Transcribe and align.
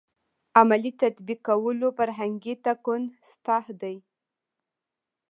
عملي 0.59 0.91
تطبیقولو 1.01 1.87
فرهنګي 1.97 2.53
تکون 2.65 3.01
سطح 3.29 3.63
دی. 3.81 3.95